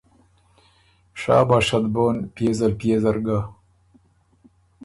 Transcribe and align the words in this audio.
شاباشت 1.21 1.83
بون 1.93 2.15
پيې 2.35 2.49
زلپيې 2.59 2.97
زر 3.03 3.17
ګۀ۔ 3.25 3.39